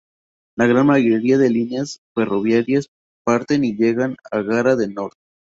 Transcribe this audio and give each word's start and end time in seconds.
La 0.57 0.65
gran 0.65 0.87
mayoría 0.87 1.37
de 1.37 1.51
líneas 1.51 1.99
ferroviarias 2.15 2.87
parten 3.23 3.63
y 3.63 3.75
llegan 3.75 4.15
a 4.31 4.41
Gara 4.41 4.75
de 4.75 4.87
Nord. 4.87 5.13